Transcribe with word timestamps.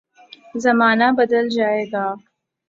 زمانہ 0.63 1.07
بدل 1.17 1.45
جائے 1.55 1.83
گا۔ 1.91 2.05